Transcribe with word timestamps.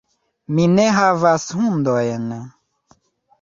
Mi 0.59 0.63
ne 0.77 0.85
havas 0.95 1.45
hundojn. 1.59 2.25